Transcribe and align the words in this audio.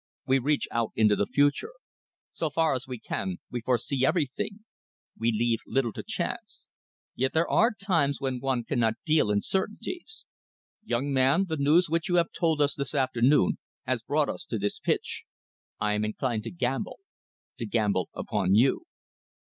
We 0.25 0.39
reach 0.39 0.67
out 0.71 0.93
into 0.95 1.15
the 1.15 1.27
future. 1.27 1.73
So 2.33 2.49
far 2.49 2.73
as 2.73 2.87
we 2.87 2.97
can, 2.97 3.37
we 3.51 3.61
foresee 3.61 4.03
everything. 4.03 4.65
We 5.15 5.31
leave 5.31 5.59
little 5.67 5.93
to 5.93 6.01
chance. 6.01 6.69
Yet 7.13 7.33
there 7.33 7.47
are 7.47 7.71
times 7.71 8.19
when 8.19 8.39
one 8.39 8.63
cannot 8.63 8.95
deal 9.05 9.29
in 9.29 9.43
certainties. 9.43 10.25
Young 10.83 11.13
man, 11.13 11.45
the 11.47 11.57
news 11.57 11.87
which 11.87 12.09
you 12.09 12.15
have 12.15 12.31
told 12.31 12.63
us 12.63 12.73
this 12.73 12.95
afternoon 12.95 13.59
has 13.85 14.01
brought 14.01 14.27
us 14.27 14.43
to 14.45 14.57
this 14.57 14.79
pitch. 14.79 15.23
I 15.79 15.93
am 15.93 16.03
inclined 16.03 16.45
to 16.45 16.51
gamble 16.51 17.01
to 17.59 17.67
gamble 17.67 18.09
upon 18.15 18.55
you." 18.55 18.87